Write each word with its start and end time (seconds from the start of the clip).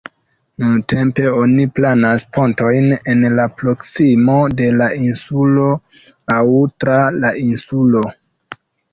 Nuntempe 0.61 1.23
oni 1.41 1.65
planas 1.79 2.23
pontojn 2.37 2.87
en 3.13 3.27
la 3.39 3.43
proksimo 3.59 4.37
de 4.61 4.69
la 4.77 4.87
insulo 5.09 5.67
aŭ 6.37 6.47
tra 6.85 6.97
la 7.19 7.33
insulo. 7.43 8.03